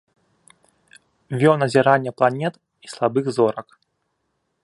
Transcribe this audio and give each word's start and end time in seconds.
Вёў 1.43 1.55
назірання 1.65 2.11
планет 2.21 2.53
і 2.87 2.93
слабых 2.95 3.25
зорак. 3.39 3.67